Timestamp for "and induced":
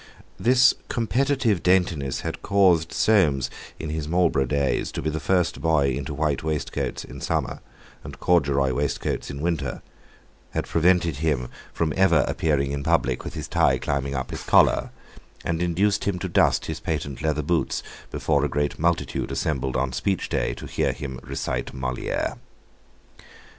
15.45-16.05